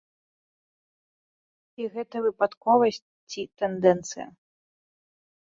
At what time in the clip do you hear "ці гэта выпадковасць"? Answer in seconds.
1.73-2.99